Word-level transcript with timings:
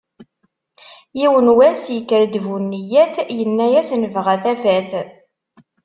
Yiwen 1.19 1.47
n 1.51 1.55
wass 1.57 1.83
yekker-d 1.95 2.35
bu 2.45 2.55
nniyat, 2.63 3.15
yenna-as 3.37 3.89
nebγa 4.01 4.35
tafat. 4.43 4.91